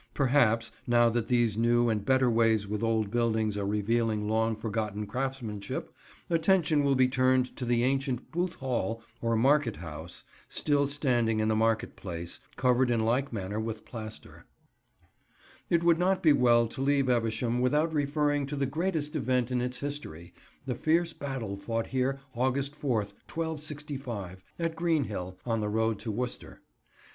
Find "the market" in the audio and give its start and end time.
11.49-11.95